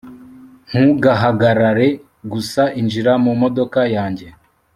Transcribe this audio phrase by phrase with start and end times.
[0.69, 1.87] ntugahagarare
[2.31, 2.63] gusa.
[2.79, 4.27] injira mu modoka yanjye